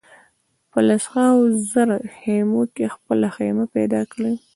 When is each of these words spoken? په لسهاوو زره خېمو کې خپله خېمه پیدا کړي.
په 0.71 0.79
لسهاوو 0.87 1.45
زره 1.71 1.97
خېمو 2.17 2.63
کې 2.75 2.85
خپله 2.95 3.27
خېمه 3.35 3.65
پیدا 3.75 4.01
کړي. 4.11 4.33